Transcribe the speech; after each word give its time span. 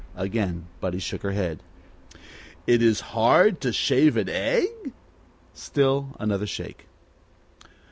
Again 0.15 0.65
Buddy 0.79 0.97
shook 0.97 1.21
her 1.21 1.33
head. 1.33 1.61
"It 2.65 2.81
is 2.81 3.01
hard 3.13 3.61
to 3.61 3.71
shave 3.71 4.17
an 4.17 4.29
egg?" 4.29 4.93
Still 5.53 6.15
another 6.19 6.47
shake. 6.47 6.87